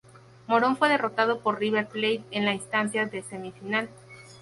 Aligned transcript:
Morón 0.47 0.77
fue 0.77 0.89
derrotado 0.89 1.41
por 1.41 1.59
River 1.59 1.87
Plate 1.87 2.23
en 2.31 2.43
la 2.43 2.55
instancia 2.55 3.05
de 3.05 3.21
semifinal. 3.21 3.87